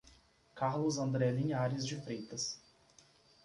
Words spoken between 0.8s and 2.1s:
André Linhares de